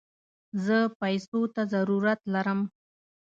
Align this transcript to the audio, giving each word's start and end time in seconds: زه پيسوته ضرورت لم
زه 0.65 0.77
پيسوته 0.99 1.61
ضرورت 1.73 2.21
لم 2.33 2.59